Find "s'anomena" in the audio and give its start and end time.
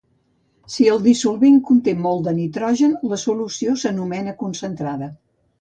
3.83-4.37